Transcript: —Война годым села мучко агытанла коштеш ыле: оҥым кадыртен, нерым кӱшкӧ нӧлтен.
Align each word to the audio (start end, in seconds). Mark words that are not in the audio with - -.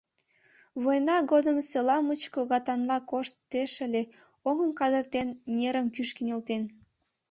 —Война 0.83 1.17
годым 1.31 1.57
села 1.69 1.97
мучко 2.05 2.39
агытанла 2.45 2.97
коштеш 3.09 3.71
ыле: 3.85 4.01
оҥым 4.47 4.71
кадыртен, 4.79 5.27
нерым 5.55 5.87
кӱшкӧ 5.95 6.21
нӧлтен. 6.27 6.63